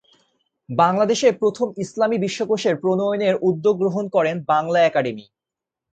[0.69, 5.25] বাংলাদেশে প্রথম ইসলামী বিশ্বকোষের প্রণয়নের উদ্যোগ গ্রহণ করেন বাংলা একাডেমী।